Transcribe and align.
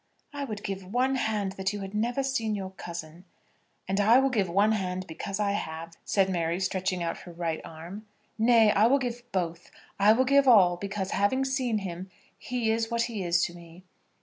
"I 0.33 0.45
would 0.45 0.63
give 0.63 0.83
one 0.91 1.13
hand 1.13 1.51
that 1.57 1.73
you 1.73 1.81
had 1.81 1.93
never 1.93 2.23
seen 2.23 2.55
your 2.55 2.71
cousin." 2.71 3.23
"And 3.87 3.99
I 3.99 4.17
will 4.17 4.31
give 4.31 4.49
one 4.49 4.71
hand 4.71 5.05
because 5.05 5.39
I 5.39 5.51
have," 5.51 5.95
said 6.03 6.27
Mary, 6.27 6.59
stretching 6.59 7.03
out 7.03 7.19
her 7.19 7.31
right 7.31 7.61
arm. 7.63 8.07
"Nay, 8.35 8.71
I 8.71 8.87
will 8.87 8.97
give 8.97 9.21
both; 9.31 9.69
I 9.99 10.13
will 10.13 10.25
give 10.25 10.47
all, 10.47 10.75
because, 10.75 11.11
having 11.11 11.45
seen 11.45 11.77
him, 11.77 12.09
he 12.39 12.71
is 12.71 12.89
what 12.89 13.03
he 13.03 13.21
is 13.23 13.45
to 13.45 13.53
me. 13.53 13.83